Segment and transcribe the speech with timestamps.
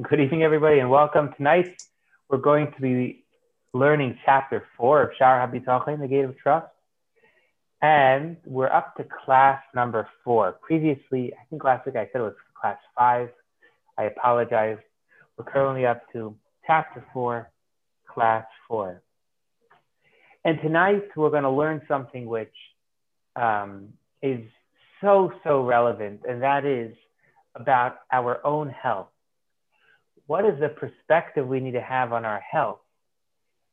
[0.00, 1.34] Good evening, everybody, and welcome.
[1.36, 1.84] Tonight,
[2.30, 3.24] we're going to be
[3.74, 6.66] learning chapter four of Shar Habitachon, the Gate of Trust.
[7.82, 10.52] And we're up to class number four.
[10.52, 13.28] Previously, I think last week I said it was class five.
[13.98, 14.78] I apologize.
[15.36, 16.34] We're currently up to
[16.66, 17.50] chapter four,
[18.08, 19.02] class four.
[20.42, 22.54] And tonight, we're going to learn something which
[23.36, 23.88] um,
[24.22, 24.40] is
[25.02, 26.96] so, so relevant, and that is
[27.54, 29.08] about our own health.
[30.26, 32.80] What is the perspective we need to have on our health?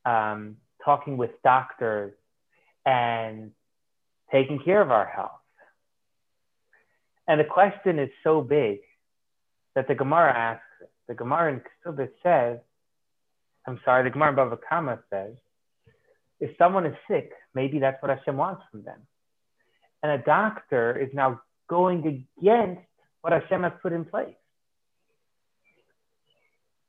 [0.04, 2.14] Um, talking with doctors
[2.86, 3.52] and
[4.32, 5.30] taking care of our health.
[7.28, 8.80] And the question is so big
[9.74, 10.64] that the Gemara asks,
[11.06, 12.58] the Gemara in Kesubah says,
[13.66, 15.34] I'm sorry, the Gemara in Bava Kama says,
[16.40, 19.00] if someone is sick, maybe that's what Hashem wants from them.
[20.02, 22.82] And a doctor is now going against
[23.20, 24.34] what Hashem has put in place.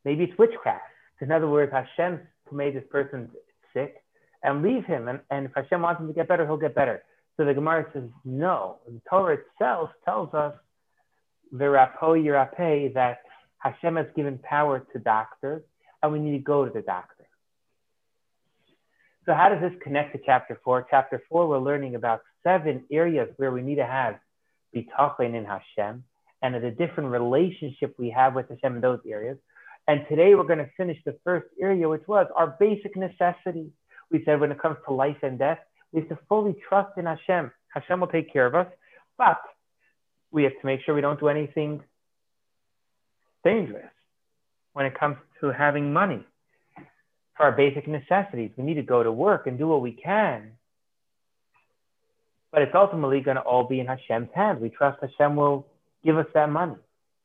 [0.06, 0.84] Maybe it's witchcraft.
[1.22, 2.20] In other words, Hashem
[2.52, 3.30] made this person
[3.74, 3.96] sick
[4.44, 5.08] and leave him.
[5.08, 7.04] And, and if Hashem wants him to get better, he'll get better.
[7.38, 8.80] So the Gemara says, no.
[8.88, 10.54] The Torah itself tells us,
[11.54, 13.20] Virapo Yirape, that
[13.60, 15.64] Hashem has given power to doctors
[16.02, 17.26] and we need to go to the doctor.
[19.26, 20.88] So how does this connect to chapter four?
[20.90, 24.16] Chapter four, we're learning about seven areas where we need to have
[24.76, 26.04] bitachon in Hashem
[26.42, 29.38] and the different relationship we have with Hashem in those areas.
[29.88, 33.72] And today we're going to finish the first area, which was our basic necessity.
[34.12, 35.60] We said when it comes to life and death,
[35.92, 37.52] we have to fully trust in Hashem.
[37.74, 38.68] Hashem will take care of us,
[39.18, 39.42] but
[40.32, 41.82] we have to make sure we don't do anything
[43.44, 43.92] dangerous
[44.74, 46.24] when it comes to having money
[47.36, 48.52] for our basic necessities.
[48.56, 50.52] We need to go to work and do what we can.
[52.52, 54.62] But it's ultimately going to all be in Hashem's hands.
[54.62, 55.68] We trust Hashem will
[56.04, 56.76] give us that money.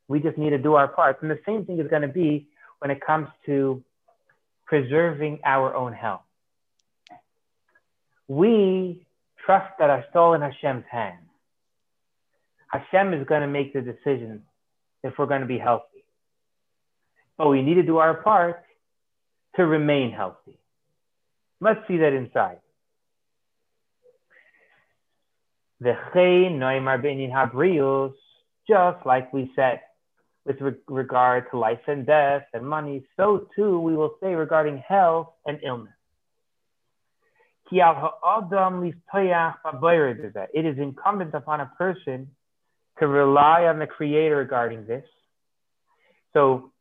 [0.08, 1.22] We just need to do our part.
[1.22, 3.82] And the same thing is going to be when it comes to
[4.66, 6.22] preserving our own health.
[8.28, 9.06] We
[9.44, 11.22] trust that our soul in Hashem's hands.
[12.68, 14.42] Hashem is going to make the decision
[15.02, 16.04] if we're going to be healthy.
[17.38, 18.64] But we need to do our part
[19.56, 20.58] to remain healthy.
[21.60, 22.58] Let's see that inside.
[25.80, 28.14] The Noimar Benin Habrius,
[28.68, 29.80] just like we said,
[30.46, 34.78] with re- regard to life and death and money, so too we will say regarding
[34.78, 35.92] health and illness.
[37.70, 37.76] It
[40.64, 42.28] is incumbent upon a person
[42.98, 45.04] to rely on the Creator regarding this.
[46.32, 46.72] So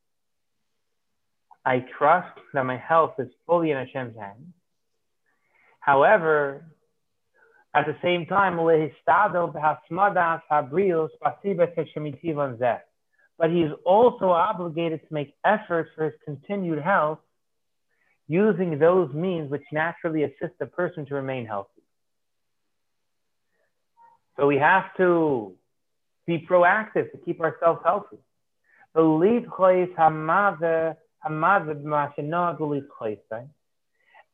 [1.65, 4.53] I trust that my health is fully in Hashem's hands.
[5.79, 6.65] However,
[7.73, 8.57] at the same time,
[13.37, 17.19] but he is also obligated to make efforts for his continued health
[18.27, 21.69] using those means which naturally assist the person to remain healthy.
[24.37, 25.53] So we have to
[26.25, 28.17] be proactive to keep ourselves healthy.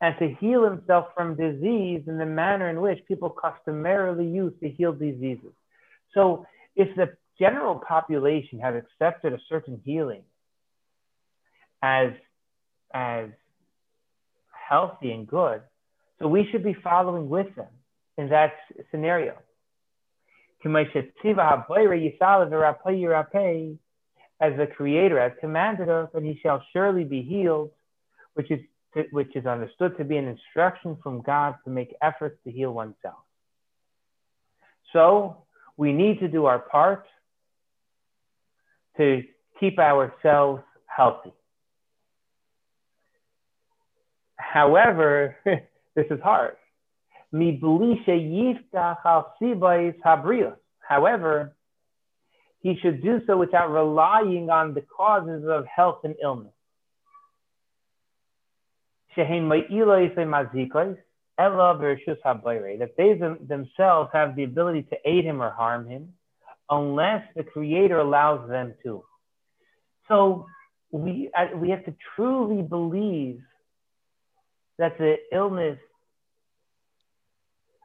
[0.04, 4.70] And to heal himself from disease in the manner in which people customarily use to
[4.70, 5.54] heal diseases.
[6.14, 6.46] So
[6.76, 10.22] if the general population has accepted a certain healing
[11.82, 12.12] as,
[12.94, 13.30] as
[14.70, 15.62] healthy and good,
[16.20, 17.74] so we should be following with them
[18.18, 18.54] in that
[18.92, 19.36] scenario.
[24.44, 27.72] As the Creator has commanded us, and he shall surely be healed,
[28.36, 28.60] which is
[29.12, 33.24] which is understood to be an instruction from God to make efforts to heal oneself.
[34.92, 35.46] So
[35.78, 37.06] we need to do our part
[39.02, 39.24] to
[39.60, 41.34] keep ourselves healthy.
[44.36, 45.36] However,
[45.96, 46.56] this is hard.
[50.80, 51.56] However,
[52.60, 56.54] he should do so without relying on the causes of health and illness.
[59.16, 59.26] That
[62.98, 66.14] they themselves have the ability to aid him or harm him
[66.72, 69.04] unless the creator allows them to.
[70.08, 70.48] So
[70.92, 73.42] we, we have to truly believe
[74.80, 75.78] that the illness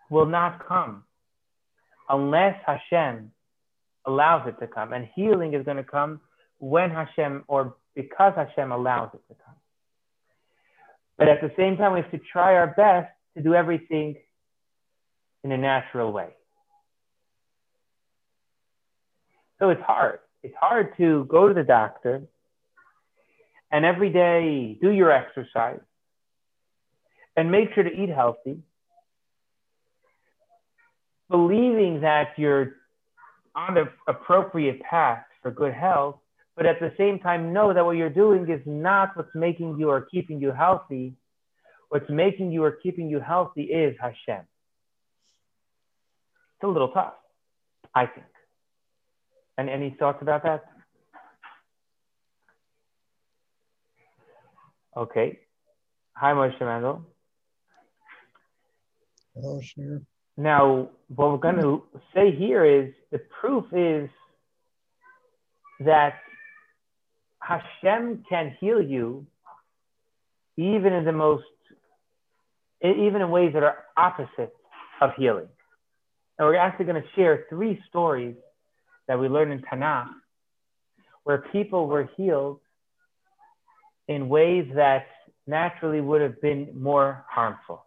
[0.08, 1.02] will not come
[2.08, 3.32] unless Hashem
[4.06, 4.92] allows it to come.
[4.92, 6.20] And healing is going to come
[6.58, 9.54] when Hashem or because Hashem allows it to come.
[11.18, 14.16] But at the same time, we have to try our best to do everything
[15.42, 16.35] in a natural way.
[19.58, 20.20] So it's hard.
[20.42, 22.22] It's hard to go to the doctor
[23.72, 25.80] and every day do your exercise
[27.36, 28.58] and make sure to eat healthy,
[31.28, 32.76] believing that you're
[33.54, 36.16] on the appropriate path for good health,
[36.54, 39.90] but at the same time know that what you're doing is not what's making you
[39.90, 41.14] or keeping you healthy.
[41.88, 44.44] What's making you or keeping you healthy is Hashem.
[46.54, 47.14] It's a little tough,
[47.94, 48.26] I think.
[49.58, 50.64] And any thoughts about that?
[54.96, 55.38] Okay.
[56.14, 57.02] Hi, Moshe Mendel.
[59.34, 60.00] Hello, sure.
[60.38, 61.82] Now, what we're going to
[62.14, 64.10] say here is the proof is
[65.80, 66.14] that
[67.40, 69.26] Hashem can heal you
[70.56, 71.44] even in the most,
[72.82, 74.54] even in ways that are opposite
[75.00, 75.48] of healing.
[76.38, 78.36] And we're actually going to share three stories
[79.08, 80.08] that we learn in Tanakh
[81.26, 82.60] where people were healed
[84.06, 85.08] in ways that
[85.44, 87.84] naturally would have been more harmful.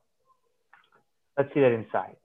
[1.37, 2.17] Let's see that inside.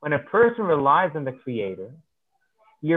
[0.00, 1.90] When a person relies on the Creator,
[2.80, 2.96] he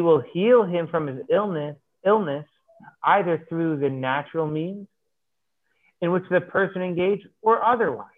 [0.00, 1.76] will heal him from his illness,
[2.06, 2.46] illness
[3.02, 4.86] either through the natural means
[6.04, 8.08] in which the person engaged or otherwise.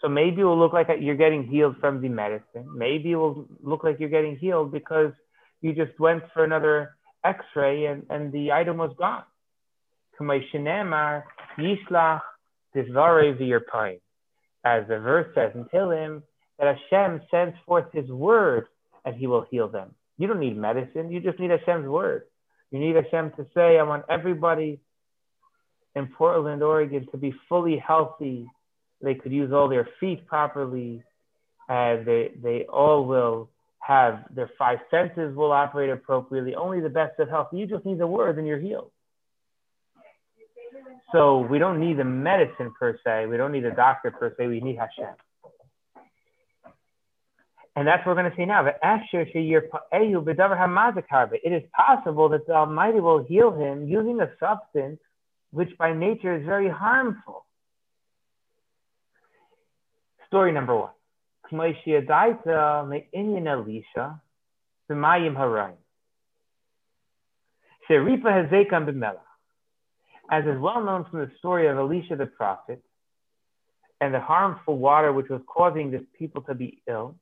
[0.00, 2.68] So maybe it will look like you're getting healed from the medicine.
[2.76, 5.12] Maybe it will look like you're getting healed because
[5.62, 9.24] you just went for another x-ray and, and the item was gone.
[14.64, 16.22] As the verse says in Tehillim,
[16.58, 18.66] that Hashem sends forth his word
[19.04, 19.94] and he will heal them.
[20.18, 22.22] You don't need medicine, you just need Hashem's word.
[22.70, 24.80] You need Hashem to say, I want everybody
[25.96, 28.46] in Portland, Oregon to be fully healthy.
[29.02, 31.02] They could use all their feet properly.
[31.68, 33.50] Uh, they, they all will
[33.80, 36.54] have their five senses will operate appropriately.
[36.54, 37.48] Only the best of health.
[37.52, 38.90] You just need the word and you're healed.
[41.12, 43.26] So we don't need the medicine per se.
[43.26, 44.46] We don't need a doctor per se.
[44.48, 45.14] We need Hashem.
[47.74, 48.66] And that's what we're going to say now.
[48.66, 48.76] It
[51.52, 54.98] is possible that the Almighty will heal him using a substance
[55.50, 57.46] which by nature is very harmful.
[60.26, 60.90] Story number one.
[70.28, 72.82] As is well known from the story of Elisha the prophet
[74.00, 77.14] and the harmful water which was causing the people to be ill,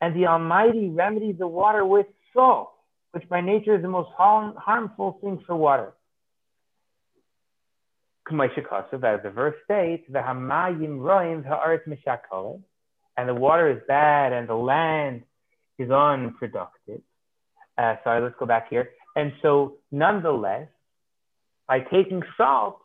[0.00, 2.72] and the Almighty remedied the water with salt,
[3.12, 5.94] which by nature is the most harm, harmful thing for water.
[8.26, 10.04] As the verse states,
[13.16, 15.22] and the water is bad and the land
[15.78, 17.02] is unproductive.
[17.76, 18.90] Uh, sorry, let's go back here.
[19.16, 20.68] And so, nonetheless,
[21.66, 22.80] by taking salt,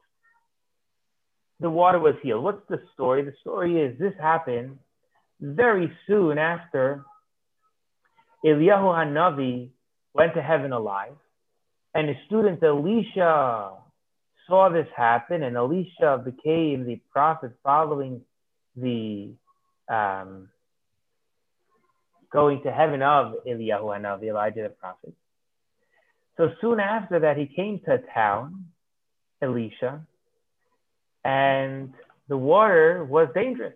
[1.59, 2.44] the water was healed.
[2.44, 3.24] What's the story?
[3.24, 4.80] The story is this happened
[5.41, 7.03] very soon after
[8.45, 9.69] Eliyahu Hanavi
[10.13, 11.15] went to heaven alive,
[11.94, 13.71] and his student Elisha
[14.50, 18.22] saw this happen, and Elisha became the prophet following
[18.75, 19.29] the
[19.88, 20.50] um,
[22.32, 25.13] going to heaven of Eliyahu Hanavi, Elijah the prophet.
[26.38, 28.65] So soon after that, he came to a town,
[29.41, 30.01] Elisha,
[31.24, 31.94] and
[32.27, 33.74] the water was dangerous.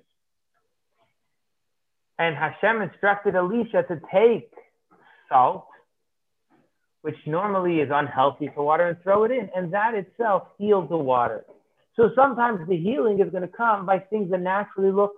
[2.18, 4.52] And Hashem instructed Elisha to take
[5.28, 5.68] salt,
[7.04, 9.50] which normally is unhealthy for water, and throw it in.
[9.54, 11.46] And that itself heals the water.
[11.98, 15.12] So sometimes the healing is going to come by things that naturally look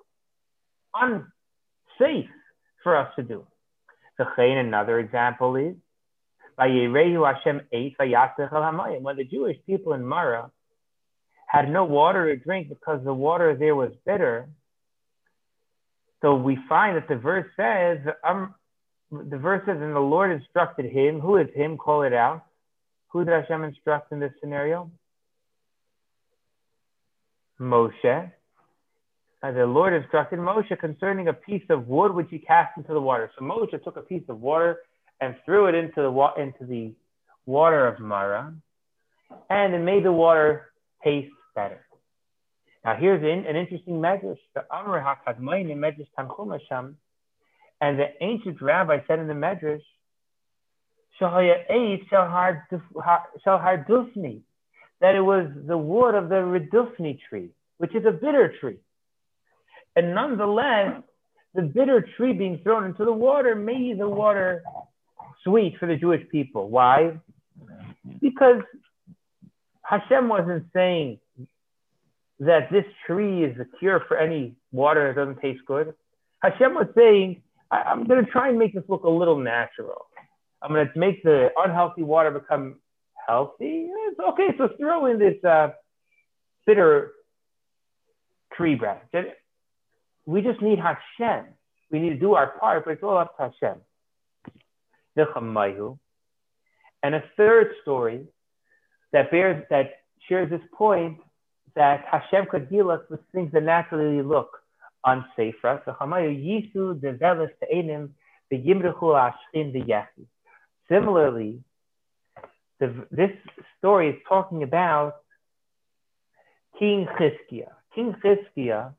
[0.95, 2.29] unsafe
[2.81, 3.45] for us to do.
[4.17, 5.75] So Another example is
[6.57, 6.71] when
[9.17, 10.51] the Jewish people in Mara
[11.47, 14.49] had no water to drink because the water there was bitter.
[16.23, 18.55] So we find that the verse says, um,
[19.11, 21.19] the verse says, and the Lord instructed him.
[21.19, 21.77] Who is him?
[21.77, 22.45] Call it out.
[23.09, 24.91] Who did Hashem instruct in this scenario?
[27.59, 28.31] Moshe.
[29.43, 32.99] Uh, the Lord instructed Moshe concerning a piece of wood which he cast into the
[32.99, 33.31] water.
[33.37, 34.79] So Moshe took a piece of water
[35.21, 36.93] and threw it into the wa- into the
[37.45, 38.53] water of Mara,
[39.49, 41.85] and it made the water taste better.
[42.83, 44.37] Now here's an, an interesting medrash.
[44.55, 46.95] The Amr HaKadmain in Medrash Tanchum
[47.81, 49.81] and the ancient rabbi said in the Medrash,
[53.87, 54.41] Dufni,
[55.01, 58.77] that it was the wood of the Redufni tree, which is a bitter tree.
[59.95, 61.01] And nonetheless,
[61.53, 64.63] the bitter tree being thrown into the water made the water
[65.43, 66.69] sweet for the Jewish people.
[66.69, 67.19] Why?
[68.21, 68.61] Because
[69.83, 71.19] Hashem wasn't saying
[72.39, 75.93] that this tree is a cure for any water that doesn't taste good.
[76.41, 77.41] Hashem was saying,
[77.75, 80.05] I- am going to try and make this look a little natural.
[80.61, 82.79] I'm going to make the unhealthy water become
[83.27, 83.87] healthy.
[84.19, 85.69] Okay, so throw in this uh,
[86.65, 87.11] bitter
[88.53, 89.01] tree branch.
[90.25, 91.45] We just need Hashem.
[91.91, 93.81] We need to do our part, but it's all up to Hashem.
[97.03, 98.25] And a third story
[99.11, 99.91] that bears that
[100.27, 101.19] shares this point
[101.75, 104.49] that Hashem could heal us with things that naturally look
[105.05, 105.81] unsafe for us.
[110.89, 111.59] Similarly,
[112.79, 113.31] the, this
[113.79, 115.15] story is talking about
[116.77, 117.71] King Chizkiah.
[117.93, 118.93] King Chizkiah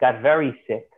[0.00, 0.88] got very sick.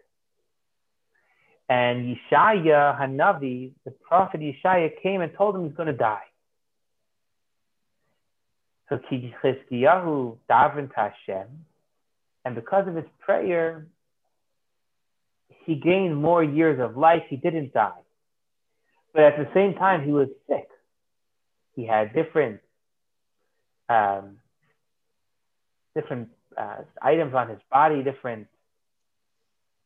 [1.68, 6.24] And Yeshaya Hanavi, the prophet Yeshaya, came and told him he's going to die.
[8.88, 11.46] So King Chizkiyahu davened Hashem,
[12.44, 13.86] and because of his prayer,
[15.64, 17.22] he gained more years of life.
[17.28, 17.92] He didn't die.
[19.12, 20.68] But at the same time, he was sick.
[21.74, 22.60] He had different
[23.88, 24.38] um,
[25.94, 28.46] different uh, items on his body, different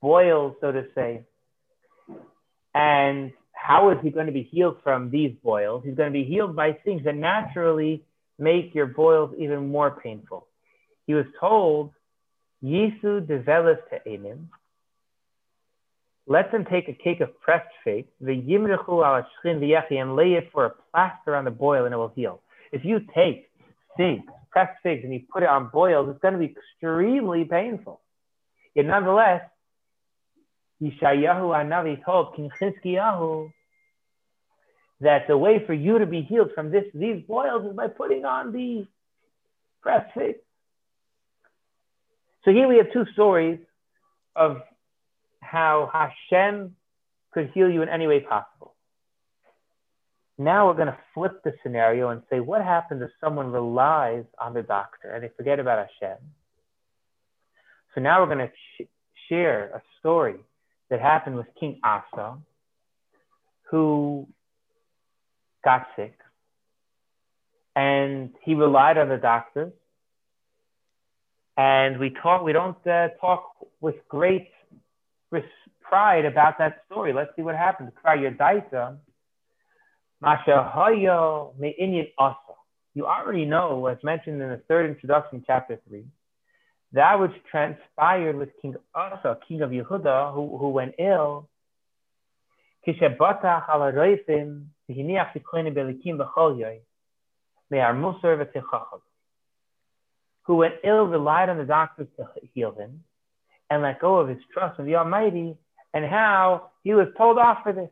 [0.01, 1.25] boils, so to say.
[2.75, 5.83] And how is he going to be healed from these boils?
[5.85, 8.05] He's going to be healed by things that naturally
[8.39, 10.47] make your boils even more painful.
[11.07, 11.91] He was told,
[12.63, 14.51] Yisu develos to Enim.
[16.27, 19.27] Let them take a cake of pressed figs, the yimrechu al
[19.91, 22.43] and lay it for a plaster on the boil and it will heal.
[22.71, 23.49] If you take
[23.97, 28.01] figs, pressed figs, and you put it on boils, it's going to be extremely painful.
[28.75, 29.43] Yet nonetheless,
[30.83, 33.51] Yeshayahu Anavi told King Chizkiyahu
[35.01, 38.25] that the way for you to be healed from this these boils is by putting
[38.25, 38.87] on the
[39.81, 40.39] pressed figs.
[42.49, 43.59] So here we have two stories
[44.35, 44.63] of
[45.41, 46.75] how Hashem
[47.35, 48.75] could heal you in any way possible.
[50.39, 54.55] Now we're going to flip the scenario and say, what happens if someone relies on
[54.55, 56.17] the doctor and they forget about Hashem?
[57.95, 58.87] So now we're going to sh-
[59.29, 60.37] share a story
[60.89, 62.39] that happened with King Asa,
[63.65, 64.27] who
[65.63, 66.19] got sick
[67.77, 69.75] and he relied on the doctors.
[71.59, 73.51] And we talk, we don't uh, talk
[73.81, 74.49] with great
[75.83, 77.13] pride about that story.
[77.13, 77.91] Let's see what happens.
[82.95, 86.05] You already know, as mentioned in the third introduction, chapter three,
[86.93, 91.49] that which transpired with King Asa, king of Yehuda, who, who went ill.
[100.49, 103.05] Who went ill, relied on the doctors to heal him,
[103.69, 105.59] and let go of his trust in the Almighty,
[105.93, 107.91] and how he was told off for this.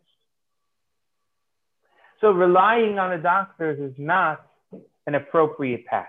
[2.22, 4.40] So relying on the doctors is not
[5.06, 6.06] an appropriate path.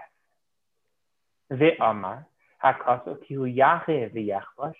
[1.52, 2.26] Ve'amar,
[2.64, 4.74] hakaso ki hu yache v'yachvash,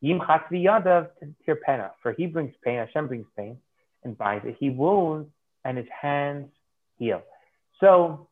[0.00, 1.08] yimchat v'yadav
[1.48, 1.90] tirpena.
[2.00, 3.58] For he brings pain, Hashem brings pain,
[4.04, 4.56] and binds it.
[4.60, 5.30] He wounds,
[5.64, 6.52] and his hands
[6.96, 7.22] heal.
[7.80, 8.27] So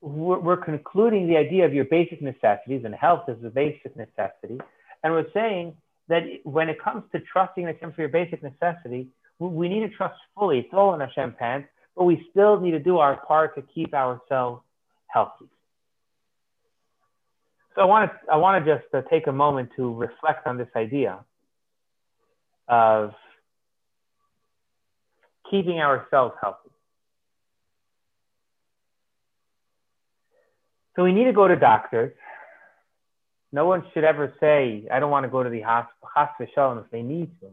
[0.00, 4.58] we're, concluding the idea of your basic necessities, and health is a basic necessity.
[5.02, 5.76] And we're saying
[6.08, 10.18] that when it comes to trusting Hashem for your basic necessity, we need to trust
[10.34, 10.60] fully.
[10.60, 11.64] It's all in Hashem's hands,
[11.96, 14.62] but we still need to do our part to keep ourselves
[15.06, 15.46] healthy.
[17.74, 20.58] So I want to I want to just uh, take a moment to reflect on
[20.58, 21.20] this idea
[22.68, 23.14] of
[25.50, 26.69] keeping ourselves healthy.
[30.96, 32.12] So we need to go to doctors.
[33.52, 35.62] No one should ever say, I don't want to go to the
[36.02, 37.48] hospital if they need to.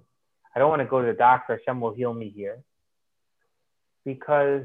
[0.55, 1.59] I don't want to go to the doctor.
[1.59, 2.59] Hashem will heal me here.
[4.05, 4.63] Because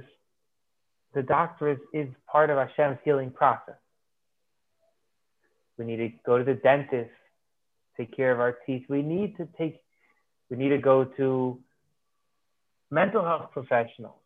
[1.15, 3.75] the doctor is, is part of Hashem's healing process.
[5.79, 7.11] We need to go to the dentist,
[7.97, 8.85] take care of our teeth.
[8.89, 9.81] We need to take,
[10.51, 11.59] we need to go to
[12.91, 14.21] mental health professionals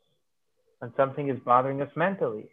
[0.81, 2.49] when something is bothering us mentally.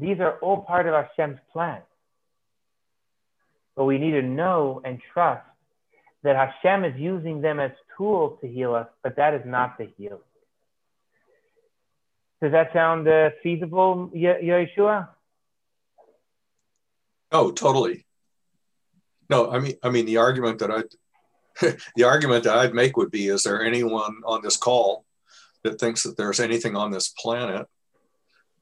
[0.00, 1.82] These are all part of Hashem's plan.
[3.76, 5.46] But we need to know and trust
[6.22, 9.88] that Hashem is using them as tools to heal us, but that is not the
[9.98, 10.18] healing.
[12.40, 15.08] Does that sound uh, feasible, Yeshua?
[17.30, 18.04] Oh, totally.
[19.30, 20.82] No, I mean, I mean, the argument that I,
[21.96, 25.04] the argument that I'd make would be: Is there anyone on this call
[25.62, 27.66] that thinks that there's anything on this planet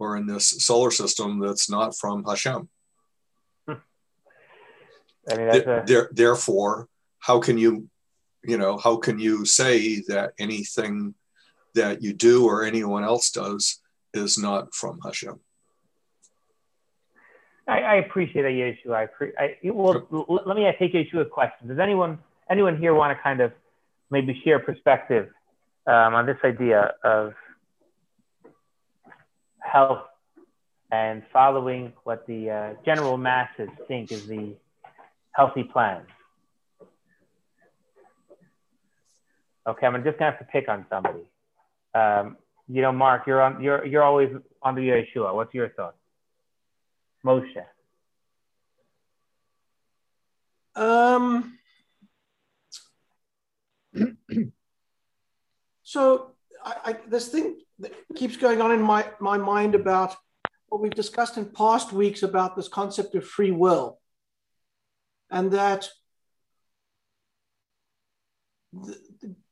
[0.01, 2.69] or in this solar system that's not from Hashem?
[3.69, 5.85] I mean, a...
[5.87, 6.89] there, therefore,
[7.19, 7.89] how can you,
[8.43, 11.15] you know, how can you say that anything
[11.75, 13.81] that you do or anyone else does
[14.15, 15.39] is not from Hashem?
[17.69, 18.95] I, I appreciate that issue.
[18.95, 20.41] I, pre- I well, sure.
[20.47, 21.69] let me take issue with questions.
[21.69, 22.19] Does anyone
[22.51, 23.53] anyone here want to kind of
[24.11, 25.29] maybe share perspective
[25.87, 27.35] um, on this idea of
[29.63, 30.05] health
[30.91, 34.55] and following what the uh, general masses think is the
[35.33, 36.03] healthy plan?
[39.67, 41.23] Okay, I'm just gonna have to pick on somebody.
[41.95, 42.37] Um,
[42.69, 43.63] you know, Mark, you're on.
[43.63, 44.31] You're you're always
[44.63, 45.35] on the Yeshua.
[45.35, 45.97] What's your thought,
[47.25, 47.65] Moshe?
[50.75, 51.59] Um.
[55.83, 56.33] so
[56.65, 57.59] I, I, this thing
[58.15, 60.17] keeps going on in my my mind about
[60.69, 64.01] what we've discussed in past weeks about this concept of free will,
[65.31, 65.89] and that
[68.73, 68.99] the,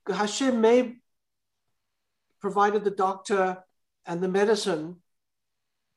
[0.07, 0.97] the Hashem may
[2.41, 3.65] provided the doctor
[4.07, 4.97] and the medicine.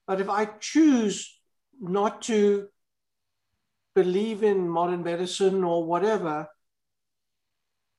[0.07, 1.39] But if I choose
[1.79, 2.67] not to
[3.93, 6.47] believe in modern medicine or whatever,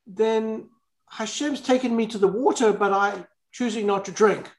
[0.06, 0.68] then
[1.12, 4.50] Hashem's taken me to the water, but I'm choosing not to drink.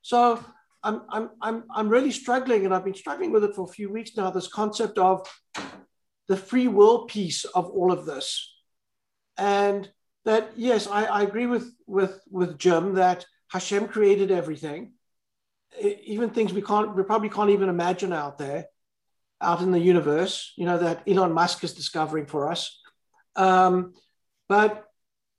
[0.00, 0.42] So
[0.82, 3.92] I'm, I'm, I'm, I'm really struggling, and I've been struggling with it for a few
[3.92, 5.28] weeks now this concept of
[6.26, 8.50] the free will piece of all of this.
[9.36, 9.90] And
[10.24, 14.92] that yes, I, I agree with with with Jim that Hashem created everything,
[15.82, 18.66] even things we can't we probably can't even imagine out there,
[19.42, 20.54] out in the universe.
[20.56, 22.80] You know that Elon Musk is discovering for us,
[23.36, 23.92] um,
[24.48, 24.86] but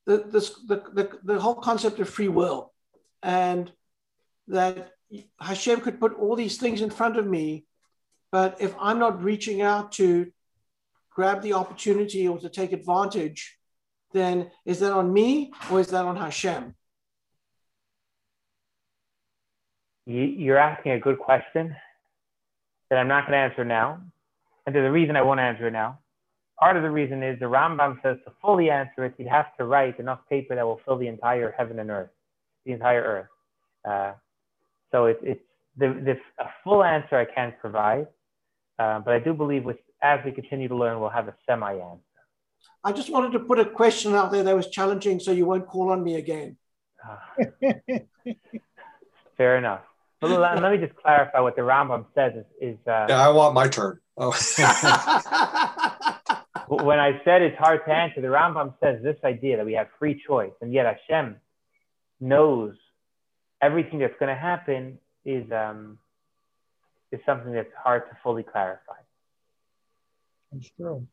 [0.05, 2.73] the, the, the the whole concept of free will,
[3.23, 3.71] and
[4.47, 4.91] that
[5.39, 7.65] Hashem could put all these things in front of me,
[8.31, 10.31] but if I'm not reaching out to
[11.09, 13.57] grab the opportunity or to take advantage
[14.15, 16.73] then is that on me or is that on Hashem?
[20.07, 21.75] You're asking a good question
[22.89, 24.01] that I'm not going to answer now.
[24.65, 25.99] And there's a reason I won't answer it now.
[26.59, 29.65] Part of the reason is the Rambam says to fully answer it, you'd have to
[29.65, 32.11] write enough paper that will fill the entire heaven and earth,
[32.65, 33.27] the entire earth.
[33.83, 34.13] Uh,
[34.91, 35.41] so it, it's
[35.77, 38.07] the, the, a full answer I can't provide,
[38.79, 41.73] uh, but I do believe with as we continue to learn, we'll have a semi
[41.73, 42.01] answer.
[42.83, 45.67] I just wanted to put a question out there that was challenging so you won't
[45.67, 46.57] call on me again.
[49.37, 49.81] Fair enough.
[50.21, 52.45] But let, let, me just clarify what the Rambam says is.
[52.61, 53.99] is uh, yeah, I want my turn.
[54.17, 54.31] Oh.
[56.67, 59.87] when I said it's hard to answer, the Rambam says this idea that we have
[59.99, 61.35] free choice, and yet Hashem
[62.19, 62.75] knows
[63.61, 65.97] everything that's going to happen is um,
[67.11, 68.95] is something that's hard to fully clarify.
[70.51, 71.07] That's true.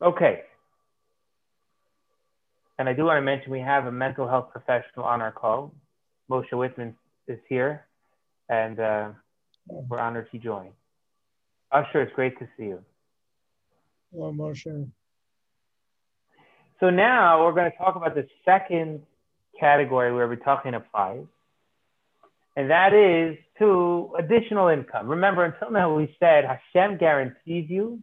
[0.00, 0.42] Okay,
[2.78, 5.74] and I do want to mention we have a mental health professional on our call.
[6.30, 6.94] Moshe Whitman
[7.26, 7.86] is here,
[8.48, 9.08] and uh,
[9.66, 10.72] we're honored he joined.
[11.72, 12.84] Usher, it's great to see you.
[14.12, 14.90] Hello, Moshe.
[16.80, 19.02] So now we're going to talk about the second
[19.58, 21.24] category where we're talking applies,
[22.56, 25.08] and that is to additional income.
[25.08, 28.00] Remember, until now we said Hashem guarantees you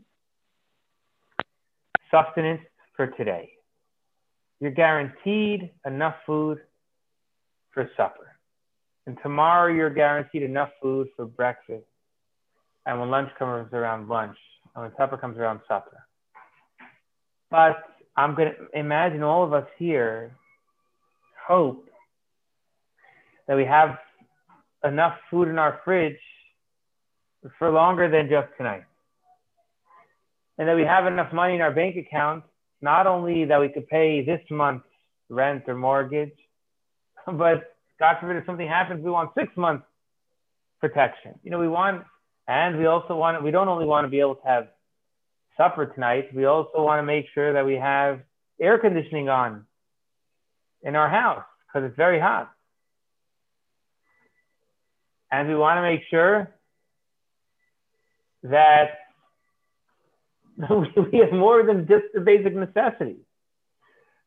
[2.12, 2.62] sustenance
[2.96, 3.56] for today
[4.60, 6.60] you're guaranteed enough food
[7.72, 8.36] for supper.
[9.06, 11.86] And tomorrow you're guaranteed enough food for breakfast.
[12.86, 14.38] And when lunch comes around, lunch.
[14.76, 16.06] And when supper comes around, supper.
[17.50, 17.78] But
[18.18, 20.36] I'm going to imagine all of us here
[21.48, 21.88] hope
[23.48, 23.98] that we have
[24.84, 26.20] enough food in our fridge
[27.60, 28.84] for longer than just tonight.
[30.58, 32.44] And that we have enough money in our bank account
[32.82, 34.86] not only that we could pay this month's
[35.30, 36.38] rent or mortgage,
[37.26, 39.86] but God forbid if something happens, we want six months
[40.80, 41.34] protection.
[41.44, 42.04] You know, we want,
[42.48, 44.68] and we also want, we don't only want to be able to have
[45.58, 48.22] supper tonight, we also want to make sure that we have
[48.60, 49.66] air conditioning on
[50.84, 52.52] in our house because it's very hot.
[55.32, 56.54] And we want to make sure
[58.44, 59.00] that
[61.12, 63.24] we have more than just the basic necessities.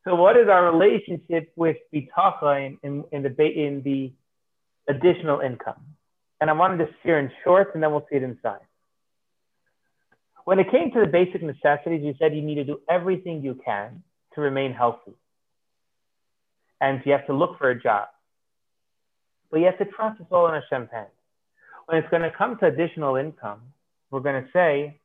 [0.04, 4.12] So, what is our relationship with bitachon, in, in, the, in the
[4.88, 5.97] additional income?
[6.40, 8.60] And I wanted to steer in short, and then we'll see it inside.
[10.44, 13.60] When it came to the basic necessities, you said you need to do everything you
[13.64, 14.02] can
[14.34, 15.12] to remain healthy.
[16.80, 18.08] And you have to look for a job.
[19.50, 21.08] But you have to trust it's all in Hashem's hands.
[21.86, 23.60] When it's going to come to additional income,
[24.10, 25.00] we're going to say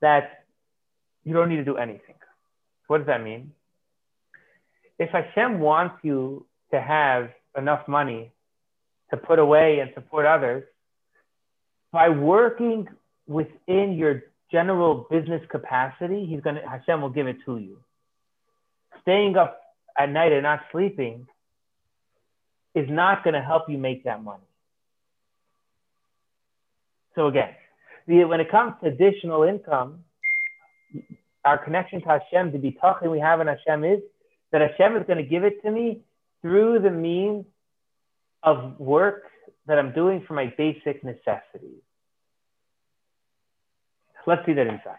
[0.00, 0.44] that
[1.24, 2.14] you don't need to do anything.
[2.86, 3.52] What does that mean?
[4.98, 8.32] If Hashem wants you to have enough money
[9.10, 10.64] to put away and support others,
[11.92, 12.86] by working
[13.26, 17.78] within your general business capacity, he's gonna Hashem will give it to you.
[19.02, 19.60] Staying up
[19.98, 21.26] at night and not sleeping
[22.74, 24.44] is not going to help you make that money.
[27.14, 27.50] So again,
[28.06, 30.04] the, when it comes to additional income,
[31.44, 34.00] our connection to Hashem, the bitachon we have in Hashem is
[34.52, 36.00] that Hashem is going to give it to me
[36.42, 37.44] through the means
[38.42, 39.24] of work
[39.66, 41.82] that I'm doing for my basic necessities.
[44.26, 44.96] Let's see that inside.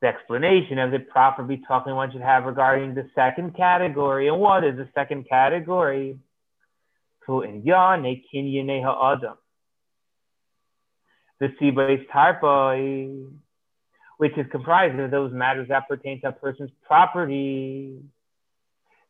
[0.00, 4.28] The explanation of the proper bitachon one should have regarding the second category.
[4.28, 6.18] And what is the second category?
[11.40, 13.30] the Sibais Tarpoi,
[14.20, 17.96] which is comprised of those matters that pertain to a person's property,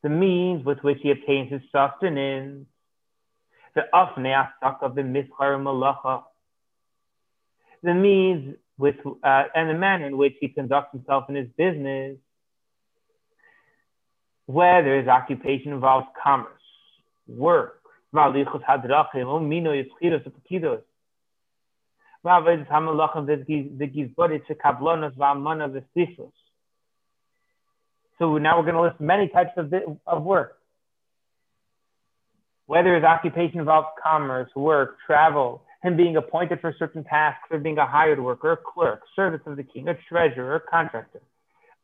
[0.05, 2.65] the means with which he obtains his sustenance,
[3.75, 6.23] the afneasak of the mishar malacha,
[7.83, 8.95] the means with
[9.25, 12.17] uh, and the manner in which he conducts himself in his business,
[14.47, 16.63] whether his occupation involves commerce,
[17.27, 17.83] work,
[28.21, 29.73] so now we're going to list many types of,
[30.07, 30.59] of work.
[32.67, 37.79] Whether his occupation involves commerce, work, travel, him being appointed for certain tasks or being
[37.79, 41.23] a hired worker, a clerk, service of the king, a treasurer, a contractor,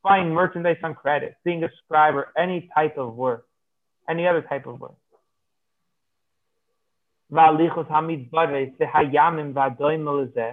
[0.03, 3.47] buying merchandise on credit, being a scribe, or any type of work,
[4.09, 4.95] any other type of work.
[7.32, 10.52] והליכוס המתברס והימים והדוימה לזה,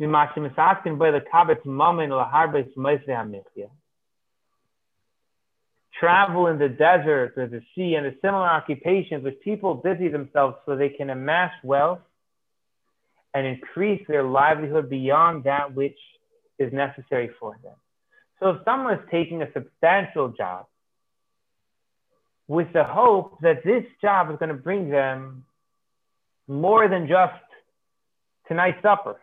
[0.00, 3.68] ממה שמסעסקים בו לקבץ מומן להרבה סמייסי המחיה.
[6.00, 10.56] Travel in the desert or the sea and the similar occupations which people busy themselves
[10.64, 12.00] so they can amass wealth
[13.34, 16.00] and increase their livelihood beyond that which
[16.58, 17.76] is necessary for them.
[18.40, 20.66] So if someone is taking a substantial job,
[22.47, 25.45] with the hope that this job is going to bring them
[26.47, 27.33] more than just
[28.47, 29.19] tonight's supper.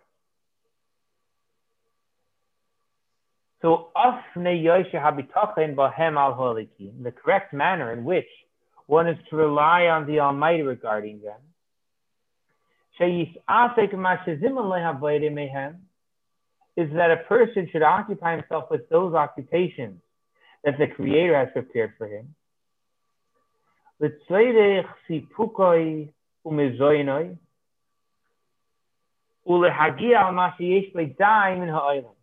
[3.62, 4.20] So, the
[7.12, 8.28] correct manner in which
[8.86, 11.40] one is to rely on the Almighty regarding them,
[16.76, 19.98] is that a person should occupy himself with those occupations
[20.62, 22.34] that the Creator has prepared for him
[23.99, 26.07] לצורך סיפוקוי
[26.45, 27.29] ומזוינוי,
[29.47, 32.13] ולהגיע על מה שיש לידי מן העולם.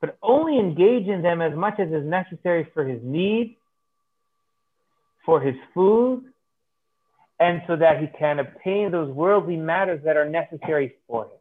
[0.00, 3.56] But only engage in them as much as is necessary for his need,
[5.26, 6.24] for his food,
[7.38, 11.40] and so that he can obtain those worldly matters that are necessary for him.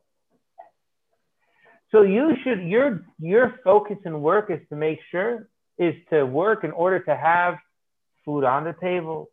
[1.91, 6.63] So you should your your focus and work is to make sure is to work
[6.63, 7.55] in order to have
[8.23, 9.29] food on the table,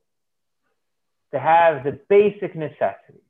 [1.32, 3.22] to have the basic necessities.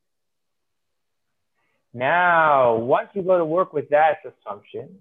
[1.93, 4.99] Now, once you go to work with that assumption,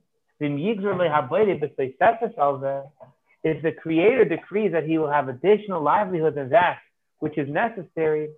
[3.42, 6.78] if the creator decrees that he will have additional livelihood than that
[7.20, 8.30] which is necessary,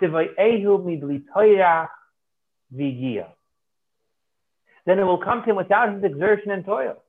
[0.00, 0.14] then
[4.98, 7.03] it will come to him without his exertion and toil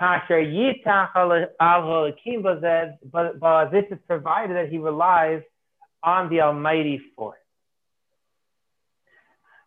[0.00, 2.12] kasher yitach al
[3.12, 5.42] but, but this is provided that he relies
[6.02, 7.40] on the Almighty for it.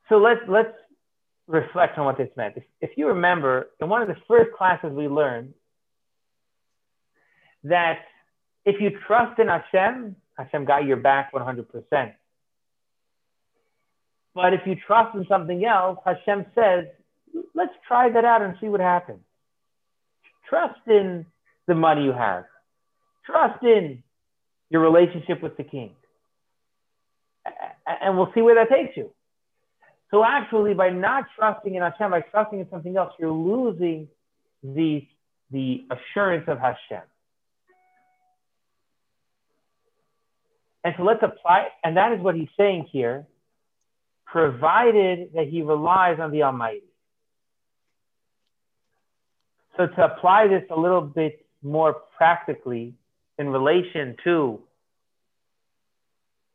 [0.10, 0.74] So let's let's
[1.48, 2.58] reflect on what this meant.
[2.58, 5.54] If, if you remember, in one of the first classes we learned
[7.64, 8.00] that
[8.66, 12.14] if you trust in Hashem, Hashem got your back 100%.
[14.36, 16.86] But if you trust in something else, Hashem says,
[17.56, 19.22] let's try that out and see what happens.
[20.50, 21.26] Trust in
[21.68, 22.46] the money you have.
[23.26, 24.04] Trust in
[24.70, 25.96] your relationship with the king.
[27.86, 29.12] And we'll see where that takes you.
[30.12, 34.08] So actually, by not trusting in Hashem, by trusting in something else, you're losing
[34.64, 35.06] the,
[35.52, 37.04] the assurance of Hashem.
[40.84, 43.26] And so let's apply, and that is what he's saying here,
[44.26, 46.87] provided that he relies on the Almighty.
[49.78, 52.96] So to apply this a little bit more practically
[53.38, 54.60] in relation to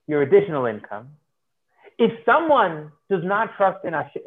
[0.09, 1.11] your additional income,
[1.99, 4.23] if someone does not trust in Hashem,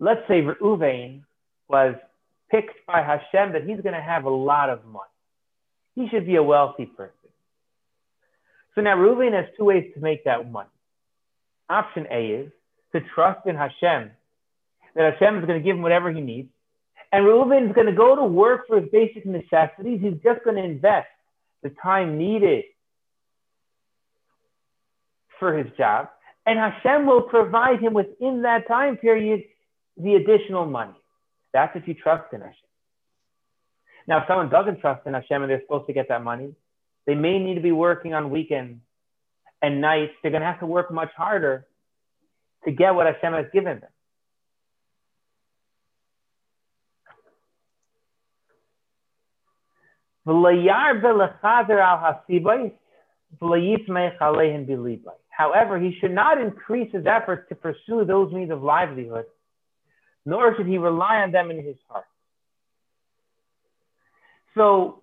[0.00, 1.22] let's say Reuven
[1.68, 1.94] was
[2.50, 5.04] picked by Hashem that he's going to have a lot of money.
[5.94, 7.12] He should be a wealthy person.
[8.74, 10.68] So now Reuven has two ways to make that money.
[11.68, 12.52] Option A is
[12.92, 14.10] to trust in Hashem,
[14.94, 16.48] that Hashem is going to give him whatever he needs.
[17.12, 20.00] And Reuven is going to go to work for his basic necessities.
[20.02, 21.08] He's just going to invest
[21.62, 22.64] the time needed
[25.38, 26.08] for his job.
[26.44, 29.44] And Hashem will provide him within that time period
[29.96, 30.94] the additional money.
[31.52, 32.54] That's if you trust in Hashem.
[34.06, 36.54] Now, if someone doesn't trust in Hashem and they're supposed to get that money,
[37.06, 38.80] they may need to be working on weekends
[39.62, 40.12] and nights.
[40.22, 41.66] They're going to have to work much harder
[42.64, 43.90] to get what Hashem has given them.
[55.30, 59.26] However, he should not increase his efforts to pursue those means of livelihood,
[60.24, 62.06] nor should he rely on them in his heart.
[64.54, 65.02] So,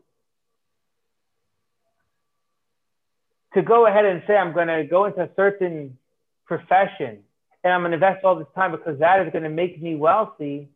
[3.54, 5.98] to go ahead and say, I'm going to go into a certain
[6.46, 7.20] profession
[7.64, 9.96] and I'm going to invest all this time because that is going to make me
[9.96, 10.70] wealthy,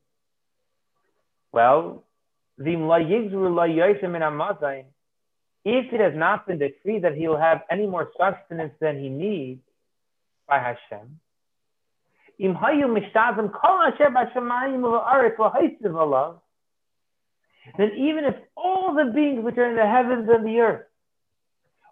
[1.51, 2.03] well,
[5.70, 9.10] if it has not been decreed that he will have any more sustenance than he
[9.10, 9.62] needs
[10.48, 11.20] by Hashem,
[17.78, 20.86] then even if all the beings which are in the heavens and the earth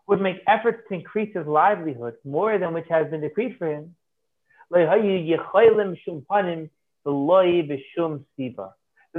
[0.07, 3.95] would make efforts to increase his livelihood more than which has been decreed for him,
[4.71, 4.87] then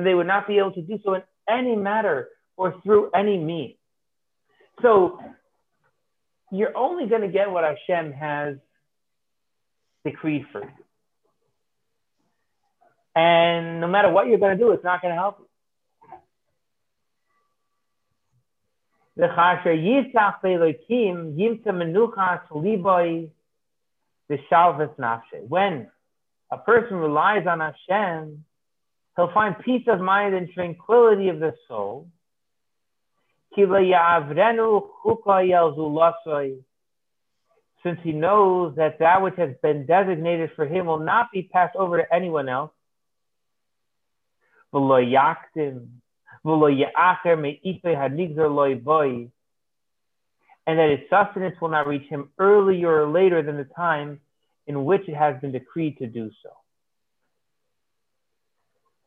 [0.05, 3.75] they would not be able to do so in any matter or through any means.
[4.83, 5.19] So
[6.51, 8.57] you're only going to get what Hashem has
[10.05, 10.71] decreed for you.
[13.15, 15.47] And no matter what you're going to do, it's not going to help you.
[25.49, 25.89] When
[26.53, 28.45] a person relies on Hashem,
[29.17, 32.09] he'll find peace of mind and tranquility of the soul.
[37.83, 41.77] Since he knows that that which has been designated for him will not be passed
[41.77, 42.73] over to anyone else.
[50.69, 54.21] And that his sustenance will not reach him earlier or later than the time
[54.67, 56.51] in which it has been decreed to do so.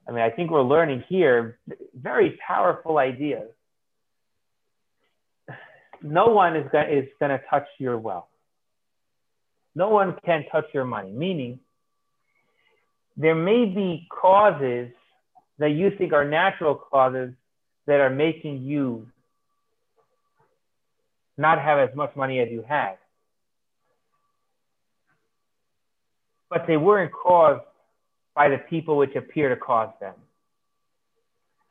[0.10, 1.60] I mean, I think we're learning here
[1.94, 3.50] very powerful ideas
[6.02, 8.28] no one is going is to touch your wealth.
[9.76, 11.12] No one can touch your money.
[11.12, 11.60] Meaning,
[13.18, 14.90] there may be causes
[15.58, 17.34] that you think are natural causes
[17.86, 19.08] that are making you
[21.38, 22.96] not have as much money as you had.
[26.50, 27.64] But they weren't caused
[28.36, 30.16] by the people which appear to cause them.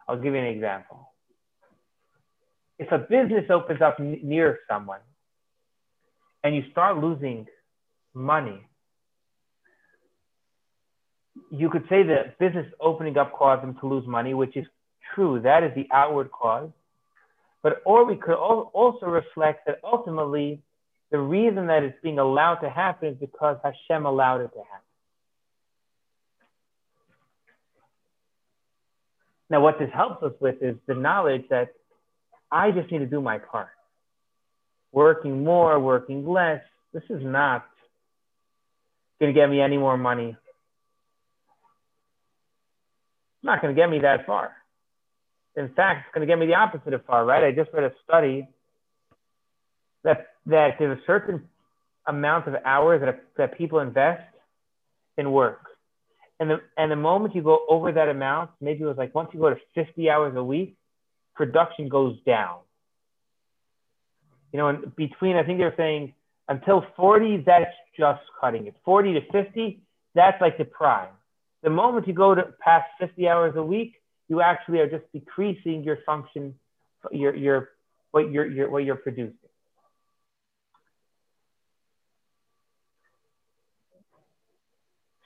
[0.07, 1.09] I'll give you an example
[2.79, 5.01] if a business opens up n- near someone
[6.45, 7.47] and you start losing
[8.15, 8.67] money,
[11.51, 14.67] you could say that business opening up caused them to lose money, which is
[15.15, 15.41] true.
[15.41, 16.71] That is the outward cause.
[17.63, 20.63] But or we could also reflect that ultimately
[21.11, 24.88] the reason that it's being allowed to happen is because Hashem allowed it to happen.
[29.51, 31.73] Now, what this helps us with is the knowledge that
[32.51, 33.69] I just need to do my part.
[34.93, 36.61] Working more, working less.
[36.93, 37.67] This is not
[39.21, 40.37] going to get me any more money.
[43.37, 44.53] It's not going to get me that far.
[45.57, 47.45] In fact, it's going to get me the opposite of far, right?
[47.45, 48.49] I just read a study
[50.05, 51.49] that, that there's a certain
[52.07, 54.23] amount of hours that, that people invest
[55.17, 55.68] in work.
[56.41, 59.31] And the, and the moment you go over that amount, maybe it was like once
[59.33, 60.77] you go to 50 hours a week,
[61.35, 62.59] production goes down.
[64.53, 66.15] You know, and between, I think they're saying
[66.49, 68.75] until 40, that's just cutting it.
[68.85, 69.81] 40 to 50,
[70.15, 71.11] that's like the prime.
[71.63, 73.95] The moment you go to past 50 hours a week,
[74.29, 76.55] you actually are just decreasing your function,
[77.11, 77.71] your, your,
[78.13, 79.35] what, you're, your, what you're producing.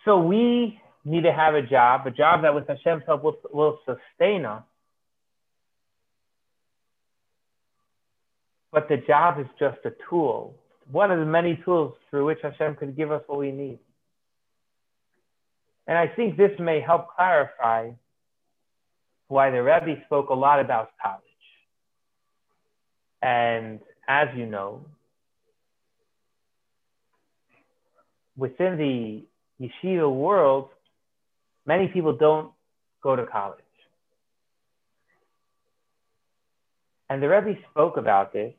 [0.05, 3.79] So we need to have a job, a job that with Hashem's help will, will
[3.85, 4.63] sustain us.
[8.71, 10.55] But the job is just a tool,
[10.91, 13.79] one of the many tools through which Hashem could give us what we need.
[15.87, 17.91] And I think this may help clarify
[19.29, 21.23] why the Rebbe spoke a lot about college.
[23.21, 24.85] And as you know,
[28.37, 29.25] within the
[29.61, 30.71] yeshiva world,
[31.67, 32.51] many people don't
[33.03, 33.59] go to college.
[37.09, 38.55] And the Rebbe spoke about this.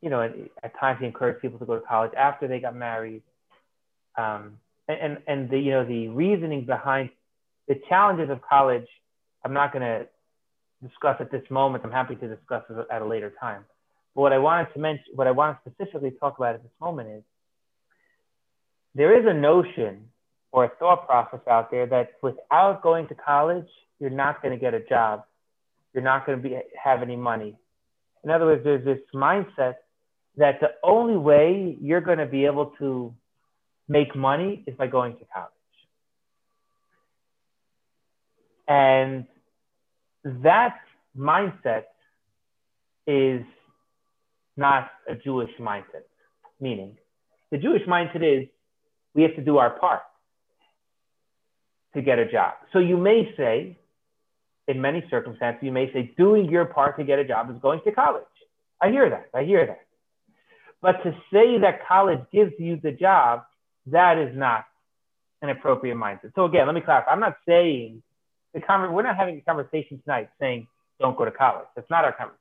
[0.00, 0.20] You know,
[0.62, 3.22] at times he encouraged people to go to college after they got married.
[4.18, 7.10] Um, and, and, and the, you know, the reasoning behind
[7.68, 8.86] the challenges of college,
[9.44, 10.06] I'm not going to
[10.86, 11.84] discuss at this moment.
[11.84, 13.64] I'm happy to discuss it at a later time.
[14.14, 16.72] But what I wanted to mention, what I want to specifically talk about at this
[16.80, 17.22] moment is
[18.94, 20.08] there is a notion
[20.52, 23.66] or a thought process out there that without going to college,
[23.98, 25.24] you're not going to get a job.
[25.94, 27.56] You're not going to be, have any money.
[28.22, 29.76] In other words, there's this mindset
[30.36, 33.14] that the only way you're going to be able to
[33.88, 35.50] make money is by going to college.
[38.68, 39.26] And
[40.24, 40.76] that
[41.18, 41.84] mindset
[43.06, 43.42] is
[44.56, 46.04] not a Jewish mindset.
[46.60, 46.96] Meaning,
[47.50, 48.48] the Jewish mindset is
[49.14, 50.02] we have to do our part
[51.94, 52.54] to get a job.
[52.72, 53.78] So you may say,
[54.68, 57.80] in many circumstances, you may say doing your part to get a job is going
[57.84, 58.24] to college.
[58.80, 59.30] I hear that.
[59.34, 59.80] I hear that.
[60.80, 63.44] But to say that college gives you the job,
[63.86, 64.64] that is not
[65.40, 66.32] an appropriate mindset.
[66.34, 67.10] So again, let me clarify.
[67.10, 68.02] I'm not saying
[68.54, 70.66] the conver- we're not having a conversation tonight saying
[71.00, 71.66] don't go to college.
[71.74, 72.38] That's not our conversation.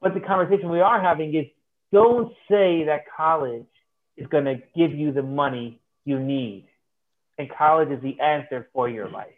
[0.00, 1.46] But the conversation we are having is
[1.92, 3.66] don't say that college
[4.16, 6.66] is going to give you the money you need.
[7.38, 9.28] And college is the answer for your life.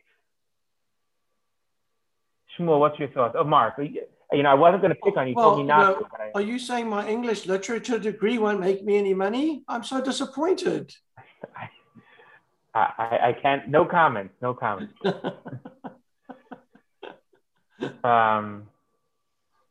[2.59, 3.35] Shmuel, what's your thoughts?
[3.39, 5.35] Oh, Mark, you know, I wasn't going to pick on you.
[5.35, 6.07] Well, told me not you know, to.
[6.11, 9.65] But I, Are you saying my English literature degree won't make me any money?
[9.69, 10.95] I'm so disappointed.
[11.57, 11.69] I,
[12.75, 13.69] I, I can't.
[13.69, 14.35] No comments.
[14.43, 14.95] No comments.
[18.05, 18.67] um,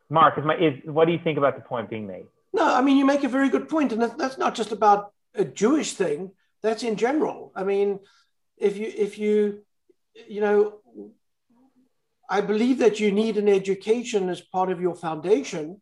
[0.10, 2.28] Mark, is my is what do you think about the point being made?
[2.54, 5.44] No, I mean, you make a very good point, and that's not just about a
[5.44, 6.32] Jewish thing.
[6.64, 7.52] That's in general.
[7.56, 8.00] I mean,
[8.58, 9.64] if you if you
[10.28, 10.80] you know,
[12.30, 15.82] I believe that you need an education as part of your foundation.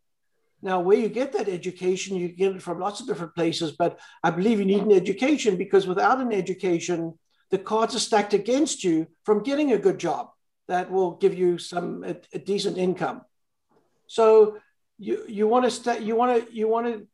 [0.64, 3.98] Now, where you get that education, you get it from lots of different places, but
[4.22, 7.18] I believe you need an education because without an education,
[7.50, 10.30] the cards are stacked against you from getting a good job
[10.68, 13.22] that will give you some a, a decent income.
[14.06, 14.58] So
[14.98, 17.06] you you want to st- you want to you want to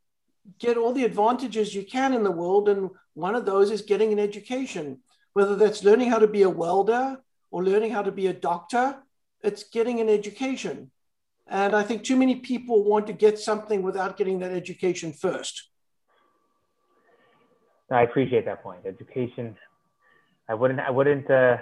[0.59, 4.13] get all the advantages you can in the world, and one of those is getting
[4.13, 5.01] an education.
[5.33, 7.19] Whether that's learning how to be a welder
[7.51, 8.97] or learning how to be a doctor,
[9.43, 10.91] it's getting an education.
[11.47, 15.69] And I think too many people want to get something without getting that education first.
[17.91, 18.81] I appreciate that point.
[18.85, 19.57] Education.
[20.49, 20.81] I wouldn't.
[20.81, 21.31] I wouldn't.
[21.31, 21.59] Uh,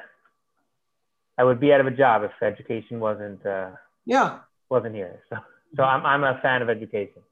[1.38, 3.70] I would be out of a job if education wasn't uh,
[4.07, 4.40] Yeah.
[4.68, 5.22] wasn't here.
[5.31, 5.37] So,
[5.77, 7.22] so I'm I'm a fan of education.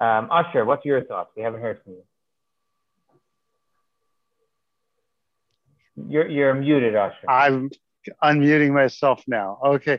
[0.00, 1.30] Um, Usher, what's your thoughts?
[1.36, 2.02] We haven't heard from you.
[6.08, 7.30] You're you're muted, Usher.
[7.30, 7.70] I'm
[8.22, 9.58] unmuting myself now.
[9.64, 9.98] Okay.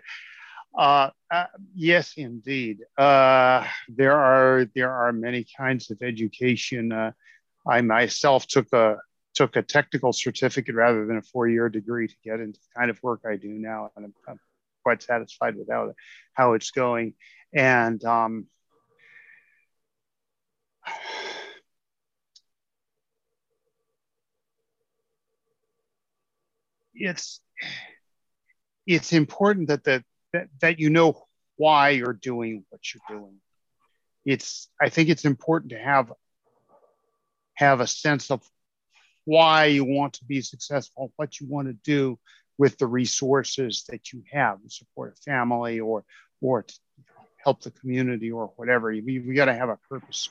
[0.77, 2.79] Uh, uh, yes, indeed.
[2.97, 6.91] Uh, there are there are many kinds of education.
[6.91, 7.12] Uh,
[7.67, 8.97] I myself took a
[9.33, 12.91] took a technical certificate rather than a four year degree to get into the kind
[12.91, 14.39] of work I do now, and I'm, I'm
[14.83, 15.93] quite satisfied with how
[16.33, 17.15] how it's going.
[17.53, 18.45] And um,
[26.94, 27.40] it's
[28.85, 31.25] it's important that the that, that you know
[31.56, 33.35] why you're doing what you're doing.
[34.25, 36.12] It's i think it's important to have
[37.56, 38.44] have a sense of
[39.25, 42.19] why you want to be successful what you want to do
[42.58, 46.04] with the resources that you have to support a family or
[46.42, 46.73] or to
[47.38, 48.92] help the community or whatever.
[48.92, 50.29] You, you got to have a purpose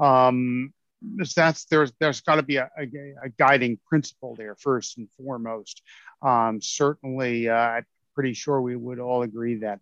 [0.00, 0.72] um,
[1.02, 2.84] that's there's there's got to be a, a,
[3.24, 5.82] a, guiding principle there first and foremost.
[6.22, 9.80] Um, certainly, uh, I'm pretty sure we would all agree that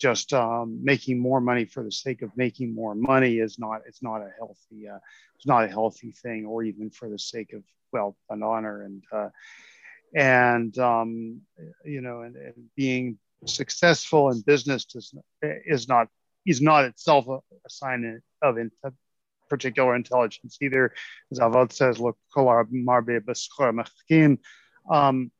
[0.00, 4.02] just um, making more money for the sake of making more money is not it's
[4.02, 4.98] not a healthy uh,
[5.36, 7.62] it's not a healthy thing, or even for the sake of
[7.92, 9.28] wealth and honor and uh,
[10.14, 11.40] and um,
[11.84, 16.08] you know and, and, being successful in business does, is not
[16.46, 18.54] is not itself a, a sign of
[19.50, 20.94] particular intelligence either.
[21.34, 22.16] Zavod says, look,
[24.90, 25.30] um,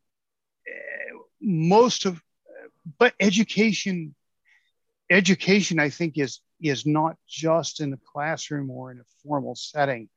[1.41, 2.23] most of,
[2.99, 4.15] but education,
[5.09, 10.09] education, I think is is not just in the classroom or in a formal setting.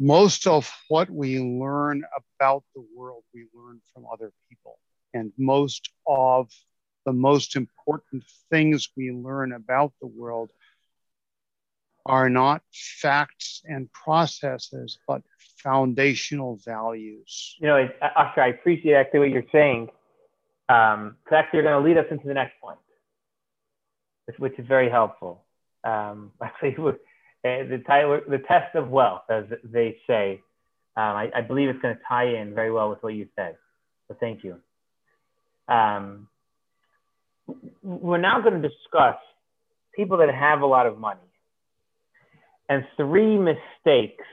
[0.00, 4.78] Most of what we learn about the world, we learn from other people.
[5.14, 6.50] And most of
[7.04, 10.50] the most important things we learn about the world
[12.06, 15.22] are not facts and processes, but
[15.62, 17.56] foundational values.
[17.60, 19.88] You know, Oscar, I appreciate actually what you're saying.
[20.68, 22.78] Um, actually, you're going to lead us into the next point
[24.26, 25.44] which, which is very helpful.
[25.84, 26.92] Um, actually, uh,
[27.42, 27.82] the,
[28.28, 30.40] the test of wealth, as they say,
[30.96, 33.56] um, I, I, believe it's going to tie in very well with what you said.
[34.08, 34.56] So thank you.
[35.66, 36.28] Um,
[37.82, 39.16] we're now going to discuss
[39.96, 41.20] people that have a lot of money
[42.72, 44.24] and three mistakes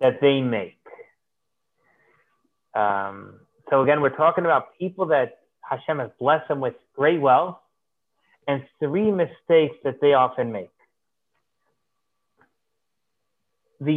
[0.00, 0.74] that they make.
[2.74, 3.34] Um,
[3.68, 7.58] so again, we're talking about people that Hashem has blessed them with great wealth
[8.48, 10.72] and three mistakes that they often make.
[13.80, 13.94] The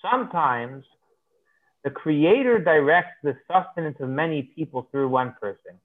[0.00, 0.84] Sometimes
[1.84, 5.78] the Creator directs the sustenance of many people through one person.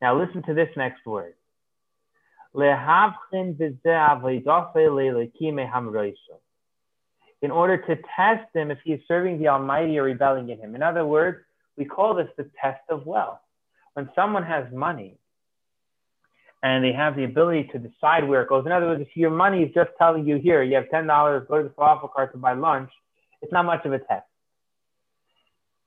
[0.00, 1.34] Now listen to this next word.
[2.54, 2.62] In
[7.50, 10.74] order to test him if he is serving the Almighty or rebelling in him.
[10.74, 11.44] In other words,
[11.76, 13.40] we call this the test of wealth.
[13.92, 15.18] When someone has money
[16.62, 19.28] and they have the ability to decide where it goes, in other words, if your
[19.30, 22.38] money is just telling you here, you have $10, go to the falafel cart to
[22.38, 22.90] buy lunch,
[23.42, 24.24] it's not much of a test.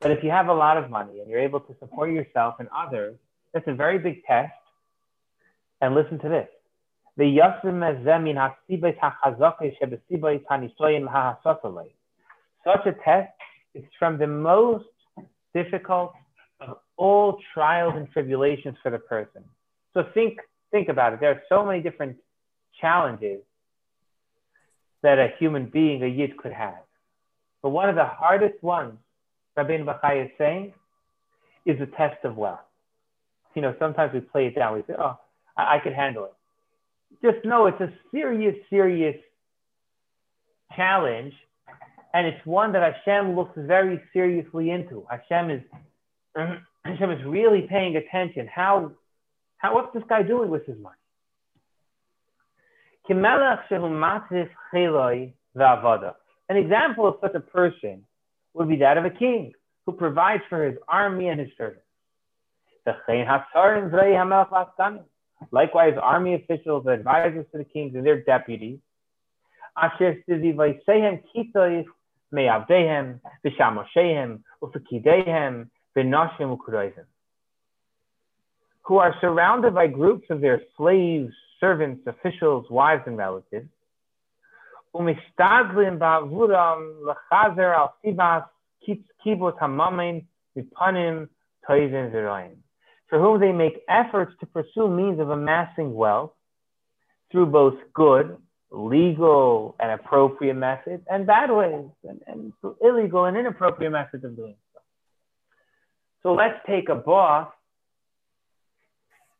[0.02, 2.70] But if you have a lot of money and you're able to support yourself and
[2.76, 3.18] others,
[3.54, 4.54] that's a very big test.
[5.82, 6.48] And listen to this
[12.66, 13.34] such a test
[13.76, 14.86] is from the most
[15.54, 16.14] difficult
[16.62, 19.44] of all trials and tribulations for the person.
[19.94, 20.38] So think,
[20.72, 21.20] think about it.
[21.20, 22.18] There are so many different
[22.80, 23.42] challenges
[25.02, 26.84] that a human being, a yid, could have.
[27.62, 28.98] But one of the hardest ones,
[29.64, 30.74] Rabbeinu Bachai is saying,
[31.66, 32.60] is a test of wealth.
[33.56, 34.76] You know, sometimes we play it down.
[34.76, 35.18] We say, oh,
[35.58, 36.34] I, I could handle it
[37.24, 39.16] just know it's a serious, serious
[40.76, 41.34] challenge,
[42.14, 45.06] and it's one that Hashem looks very seriously into.
[45.10, 45.62] Hashem is
[46.86, 48.48] Hashem is really paying attention.
[48.54, 48.92] How,
[49.58, 50.96] how what's this guy doing with his money?
[56.50, 58.06] An example of such a person
[58.54, 59.54] would be that of a king
[59.86, 61.84] who provides for his army and his servants.
[65.52, 68.80] Likewise, army officials, advisors to the kings, and their deputies.
[78.84, 83.70] Who are surrounded by groups of their slaves, servants, officials, wives, and relatives.
[84.96, 88.46] Umistadlim Bavuram Lachazer al Sibas
[89.26, 90.26] Kibot Hamamin
[91.68, 92.56] Zeroim
[93.10, 96.32] for whom they make efforts to pursue means of amassing wealth
[97.32, 98.38] through both good,
[98.72, 104.56] legal, and appropriate methods, and bad ways, and, and illegal and inappropriate methods of doing
[104.74, 104.80] so.
[106.22, 107.52] So let's take a boss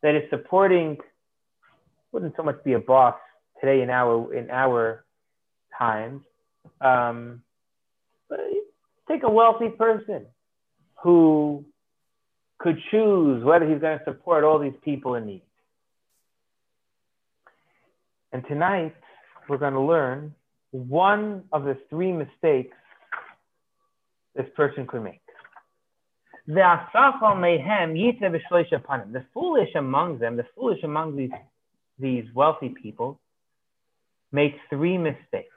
[0.02, 0.98] that is supporting,
[2.12, 3.16] wouldn't so much be a boss
[3.62, 5.06] today in our in our
[5.78, 6.22] times,
[6.82, 7.42] um,
[9.10, 10.26] take a wealthy person
[11.04, 11.66] who
[12.60, 15.42] could choose whether he's going to support all these people in need.
[18.32, 18.96] And tonight,
[19.48, 20.36] we're going to learn
[20.72, 22.76] one of the three mistakes
[24.36, 25.22] this person could make.
[29.14, 31.32] The foolish among them, the foolish among these,
[32.00, 33.20] these wealthy people,
[34.32, 35.56] make three mistakes.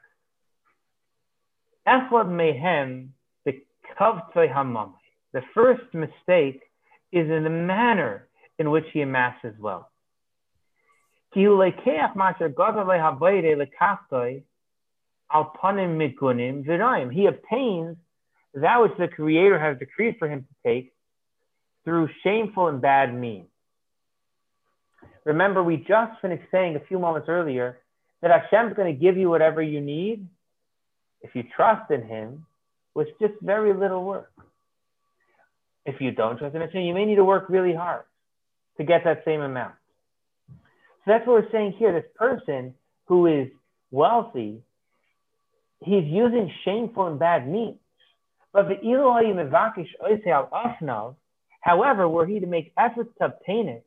[5.33, 6.63] The first mistake
[7.11, 8.29] is in the manner
[8.59, 9.87] in which he amasses wealth.
[11.35, 11.45] He
[17.27, 17.97] obtains
[18.55, 20.93] that which the Creator has decreed for him to take
[21.85, 23.49] through shameful and bad means.
[25.25, 27.79] Remember, we just finished saying a few moments earlier
[28.21, 30.29] that Hashem is going to give you whatever you need
[31.23, 32.47] if you trust in Him
[32.95, 34.33] with just very little work.
[35.85, 38.05] If you don't trust in Hashem, you may need to work really hard
[38.77, 39.75] to get that same amount.
[40.49, 40.55] So
[41.07, 41.93] that's what we're saying here.
[41.93, 42.75] This person
[43.07, 43.49] who is
[43.91, 44.63] wealthy,
[45.81, 47.79] he's using shameful and bad means.
[48.53, 48.77] But the
[51.61, 53.85] however, were he to make efforts to obtain it,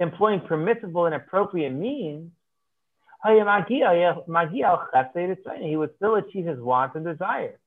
[0.00, 2.30] employing permissible and appropriate means,
[3.24, 3.30] Uh,
[5.60, 7.58] he would still achieve his wants and desires.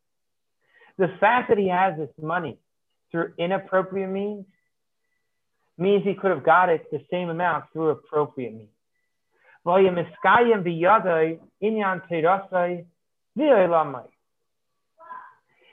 [0.97, 2.58] The fact that he has this money
[3.12, 4.45] through inappropriate means
[5.78, 8.70] means he could have got it the same amount through appropriate means.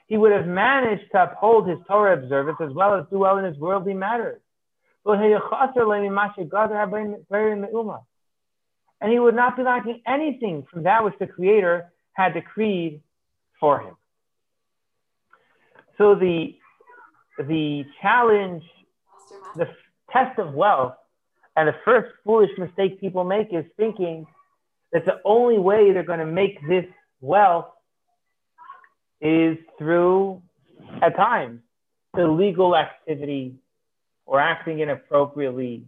[0.09, 3.45] He would have managed to uphold his Torah observance as well as do well in
[3.45, 4.41] his worldly matters.
[9.03, 13.03] And he would not be lacking anything from that which the Creator had decreed
[13.59, 13.97] for him.
[15.99, 16.55] So the
[17.39, 18.63] the challenge,
[19.57, 19.67] the
[20.13, 20.95] test of wealth,
[21.57, 24.27] and the first foolish mistake people make is thinking
[24.93, 26.85] that the only way they're going to make this
[27.21, 27.67] wealth
[29.21, 30.43] is through,
[31.01, 31.61] at times,
[32.17, 33.57] illegal activity
[34.27, 35.85] or acting inappropriately.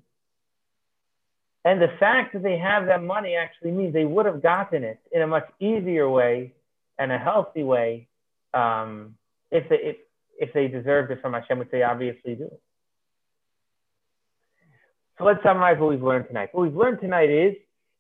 [1.65, 5.01] And the fact that they have that money actually means they would have gotten it
[5.13, 6.53] in a much easier way
[6.99, 8.07] and a healthy way
[8.53, 9.17] um,
[9.51, 9.97] if, they, if,
[10.39, 12.51] if they deserved it from Hashem, which they obviously do.
[15.19, 16.51] So let's summarize what we've learned tonight.
[16.53, 17.55] What we've learned tonight is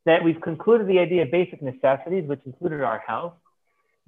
[0.04, 3.34] that we've concluded the idea of basic necessities, which included our health,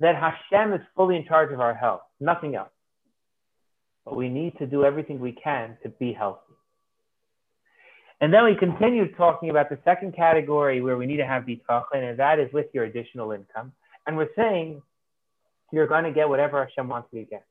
[0.01, 2.69] that Hashem is fully in charge of our health, nothing else.
[4.05, 6.46] But we need to do everything we can to be healthy.
[8.21, 12.09] And then we continued talking about the second category where we need to have bitachon,
[12.11, 13.73] and that is with your additional income.
[14.07, 14.81] And we're saying
[15.71, 17.45] you're going to get whatever Hashem wants you to get.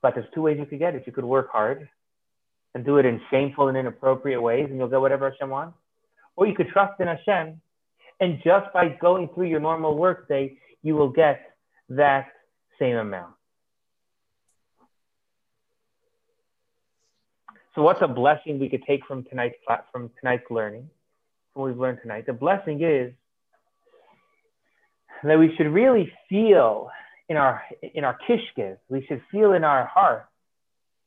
[0.00, 1.02] But there's two ways you could get it.
[1.06, 1.88] You could work hard
[2.74, 5.76] and do it in shameful and inappropriate ways, and you'll get whatever Hashem wants.
[6.36, 7.60] Or you could trust in Hashem,
[8.20, 11.40] and just by going through your normal workday, you will get
[11.90, 12.28] that
[12.78, 13.34] same amount.
[17.74, 19.56] So, what's a blessing we could take from tonight's
[19.92, 20.90] from tonight's learning?
[21.52, 23.12] From what we've learned tonight, the blessing is
[25.22, 26.90] that we should really feel
[27.28, 27.62] in our
[27.94, 30.26] in our kishkes, we should feel in our heart,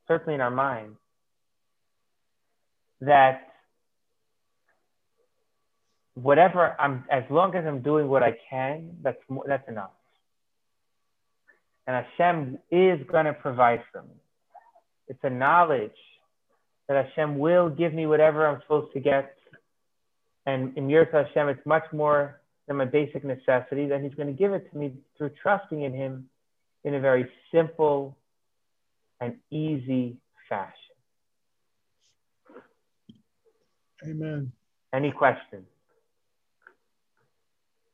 [0.08, 0.96] certainly in our mind,
[3.02, 3.48] that
[6.14, 9.90] whatever I'm, as long as I'm doing what I can, that's that's enough.
[11.86, 14.14] And Hashem is going to provide for me.
[15.08, 15.90] It's a knowledge
[16.88, 19.36] that Hashem will give me whatever I'm supposed to get.
[20.46, 24.34] And in Yirat Hashem, it's much more than my basic necessities, and He's going to
[24.34, 26.28] give it to me through trusting in Him
[26.84, 28.16] in a very simple
[29.20, 30.16] and easy
[30.48, 30.72] fashion.
[34.06, 34.52] Amen.
[34.92, 35.66] Any questions?